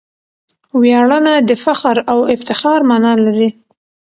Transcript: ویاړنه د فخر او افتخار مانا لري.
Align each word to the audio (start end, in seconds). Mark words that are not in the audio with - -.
ویاړنه 0.79 1.33
د 1.49 1.51
فخر 1.63 1.97
او 2.11 2.19
افتخار 2.35 2.79
مانا 2.89 3.13
لري. 3.25 3.49